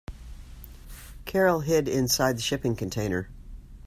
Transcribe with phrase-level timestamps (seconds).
[1.25, 3.29] Carol hid inside the shipping container.